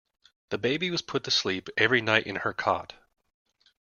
The 0.49 0.57
baby 0.57 0.89
was 0.89 1.03
put 1.03 1.23
to 1.25 1.29
sleep 1.29 1.69
every 1.77 2.01
night 2.01 2.25
in 2.25 2.37
her 2.37 2.53
cot 2.53 2.95